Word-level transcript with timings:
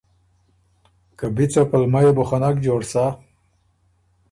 که 1.17 1.25
بی 1.35 1.45
څۀ 1.51 1.61
پلمه 1.69 1.99
يې 2.05 2.11
بو 2.17 2.23
خه 2.29 2.37
نک 2.41 2.55
جوړ 2.65 2.81
سَۀ 2.91 3.03